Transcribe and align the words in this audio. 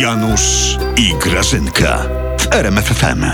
Janusz 0.00 0.76
i 0.96 1.14
Grażynka 1.14 1.98
w 2.38 2.54
RMFFM. 2.54 3.24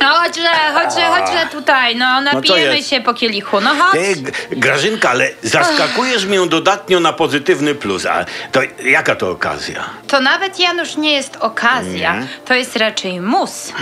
No 0.00 0.06
chodźże, 0.14 0.48
chodźże, 0.74 1.05
tutaj, 1.46 1.96
no 1.96 2.20
napijemy 2.20 2.76
jest? 2.76 2.90
się 2.90 3.00
po 3.00 3.14
kielichu, 3.14 3.60
no 3.60 3.70
chodź. 3.74 3.92
Ty, 4.00 4.32
Grażynka, 4.56 5.10
ale 5.10 5.30
zaskakujesz 5.42 6.24
mnie 6.26 6.46
dodatnio 6.46 7.00
na 7.00 7.12
pozytywny 7.12 7.74
plus. 7.74 8.06
A 8.06 8.24
to 8.52 8.60
jaka 8.84 9.14
to 9.16 9.30
okazja? 9.30 9.84
To 10.08 10.20
nawet 10.20 10.60
Janusz 10.60 10.96
nie 10.96 11.12
jest 11.12 11.36
okazja, 11.40 12.20
Nie? 12.20 12.26
to 12.44 12.54
jest 12.54 12.76
raczej 12.76 13.20
mus. 13.20 13.72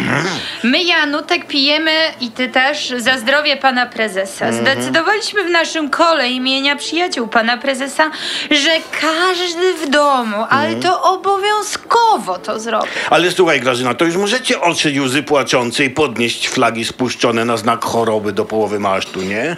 My 0.63 0.82
Janutek 0.82 1.46
pijemy 1.46 1.93
i 2.21 2.31
ty 2.31 2.49
też 2.49 2.93
za 2.99 3.19
zdrowie 3.19 3.57
pana 3.57 3.87
prezesa. 3.87 4.53
Zdecydowaliśmy 4.53 5.45
w 5.45 5.51
naszym 5.51 5.91
kole 5.91 6.31
imienia 6.31 6.77
przyjaciół 6.77 7.29
pana 7.29 7.57
prezesa, 7.57 8.11
że 8.51 8.71
każdy 9.01 9.75
w 9.75 9.91
domu, 9.91 10.46
ale 10.51 10.75
to 10.75 11.03
obowiązkowo 11.03 12.39
to 12.39 12.61
zrobi. 12.61 12.89
Ale 13.11 13.31
słuchaj, 13.31 13.61
Grażyna, 13.61 13.95
to 13.95 14.04
już 14.04 14.17
możecie 14.17 14.61
otrzeć 14.61 14.99
łzy 14.99 15.23
płaczące 15.23 15.85
i 15.85 15.90
podnieść 15.90 16.49
flagi 16.49 16.85
spuszczone 16.85 17.45
na 17.45 17.54
znak 17.57 17.85
choroby 17.85 18.32
do 18.32 18.44
połowy 18.44 18.81
masztu, 18.81 19.22
nie? 19.22 19.57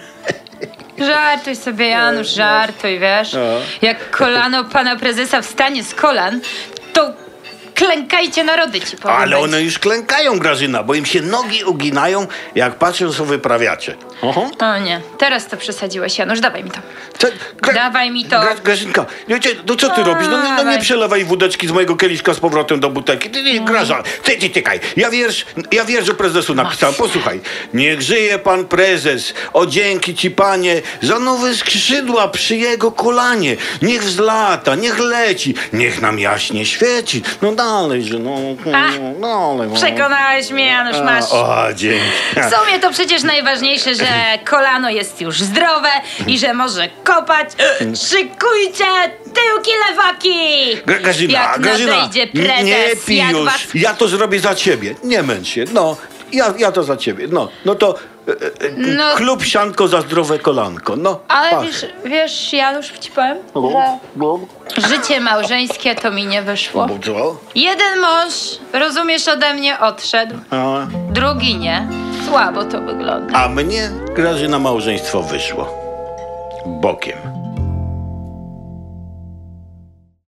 Żartuj 0.99 1.57
sobie, 1.57 1.89
Janusz, 1.89 2.29
żartuj, 2.29 2.99
wiesz. 2.99 3.33
No. 3.33 3.41
Jak 3.83 4.11
kolano 4.11 4.65
pana 4.65 4.97
prezesa 4.97 5.43
wstanie 5.43 5.85
z 5.85 5.95
kolan, 5.95 6.41
to 6.93 7.13
klękajcie 7.77 8.45
narody 8.45 8.81
ci 8.81 8.97
powiem. 8.97 9.17
Ale 9.17 9.39
one 9.39 9.63
już 9.63 9.79
klękają, 9.79 10.39
Grażyna, 10.39 10.83
bo 10.83 10.95
im 10.95 11.07
się 11.07 11.23
nogi 11.23 11.65
uginają, 11.65 12.27
jak 12.55 12.75
patrzą, 12.75 13.13
co 13.13 13.25
wyprawiacie. 13.25 13.97
Oho. 14.23 14.51
O 14.59 14.79
nie, 14.79 15.01
teraz 15.19 15.47
to 15.47 15.57
przesadziłeś, 15.57 16.19
Janusz, 16.19 16.41
dawaj 16.41 16.65
mi 16.65 16.71
to. 16.71 16.79
Co, 17.19 17.29
Gra- 17.63 17.75
Dawaj 17.75 18.11
mi 18.11 18.25
to. 18.25 18.41
Gra, 18.41 18.55
Grażynka, 18.65 19.07
wiecie, 19.29 19.51
no 19.69 19.77
co 19.77 19.91
ty 19.91 20.03
robisz? 20.03 20.27
No, 20.31 20.65
no 20.65 20.71
nie 20.73 20.79
przelewaj 20.79 21.25
wódeczki 21.25 21.69
z 21.69 21.71
mojego 21.71 21.97
kieliszka 21.97 22.35
z 22.35 22.41
powrotem 22.41 22.81
do 22.81 22.91
butelki. 22.91 23.31
Ty, 23.31 23.43
nie, 23.43 23.61
Graża, 23.61 24.03
ty, 24.23 24.37
ty, 24.37 24.51
tykaj. 24.51 24.81
Ja 24.97 25.11
wiersz, 25.11 25.47
ja 25.73 25.85
wiersz 25.85 26.09
o 26.09 26.15
prezesu 26.15 26.55
napisałem. 26.55 26.95
Posłuchaj. 26.95 27.41
Niech 27.75 28.03
żyje 28.03 28.39
pan 28.39 28.65
prezes. 28.65 29.35
O 29.53 29.67
dzięki 29.67 30.15
ci, 30.15 30.31
panie, 30.31 30.83
za 31.03 31.19
nowe 31.19 31.55
skrzydła 31.55 32.29
przy 32.29 32.57
jego 32.57 32.93
kolanie. 32.93 33.57
Niech 33.83 34.03
wzlata, 34.05 34.75
niech 34.75 34.99
leci, 34.99 35.55
niech 35.73 36.01
nam 36.03 36.19
jaśnie 36.19 36.67
świeci. 36.67 37.23
No 37.43 37.53
dalej, 37.67 38.03
że 38.03 38.19
no, 38.19 38.31
A, 38.75 38.89
no 39.21 39.55
dalej. 39.57 39.71
No. 39.71 39.77
Przekonałeś 39.77 40.51
mnie, 40.51 40.67
Janusz, 40.67 41.01
masz. 41.05 41.25
O, 41.33 41.57
dzięki. 41.75 42.05
W 42.37 42.55
sumie 42.55 42.79
to 42.81 42.91
przecież 42.91 43.23
najważniejsze, 43.23 43.95
że 43.95 44.07
kolano 44.51 44.91
jest 44.91 45.21
już 45.21 45.41
zdrowe 45.41 45.89
i 46.27 46.39
że 46.39 46.55
może 46.55 46.89
kopać. 47.05 47.49
Szykujcie 48.11 48.85
tyłki 49.25 49.71
lewaki! 49.91 50.37
Grażyna, 51.03 51.33
Jak 51.33 51.61
Grażyna, 51.61 51.97
nadejdzie 51.97 52.27
prezes, 52.27 52.65
nie 52.65 52.77
pij 53.07 53.17
jak 53.17 53.31
już. 53.31 53.45
was... 53.45 53.61
Ja 53.75 53.95
to 53.95 54.09
zrobię 54.09 54.41
za 54.41 54.55
ciebie. 54.55 54.95
Nie 55.05 55.23
męcz 55.23 55.49
się. 55.49 55.65
No, 55.73 55.97
ja, 56.33 56.55
ja 56.59 56.73
to 56.73 56.83
za 56.83 56.97
ciebie. 56.97 57.27
No, 57.31 57.49
no 57.65 57.75
to 57.75 57.95
e, 58.29 58.33
e, 58.33 58.37
No. 58.77 59.15
klub 59.17 59.45
sianko 59.45 59.89
za 59.89 60.01
zdrowe 60.01 60.39
kolanko. 60.39 60.97
No, 60.97 61.21
Ale 61.29 61.51
patrz. 61.51 61.67
wiesz, 61.67 61.87
wiesz, 62.05 62.53
Janusz, 62.53 62.93
ci 63.01 63.11
powiem, 63.11 63.37
że 63.55 64.66
życie 64.79 65.21
małżeńskie 65.21 65.95
to 65.95 66.11
mi 66.11 66.27
nie 66.27 66.43
wyszło. 66.43 66.87
Co? 67.05 67.37
Jeden 67.55 68.01
mąż, 68.01 68.33
rozumiesz, 68.73 69.29
ode 69.29 69.55
mnie 69.55 69.81
odszedł, 69.81 70.35
A, 70.51 70.87
drugi 71.11 71.57
nie. 71.57 71.89
Słabo 72.29 72.65
to 72.65 72.81
wygląda. 72.81 73.39
a 73.39 73.49
mnie 73.49 73.91
Grażyna 74.17 74.59
małżeństwo 74.59 75.23
wyszło. 75.23 75.69
Bokiem. 76.67 77.17